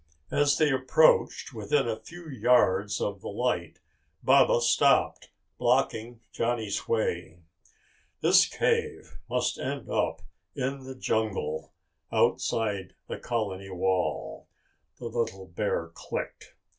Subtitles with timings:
[0.31, 3.77] As they approached within a few yards of the light,
[4.23, 7.43] Baba stopped, blocking Johnny's way.
[8.21, 10.23] "This cave must end up
[10.55, 11.71] in the jungle
[12.11, 14.47] outside the colony wall,"
[14.97, 16.55] the little bear clicked.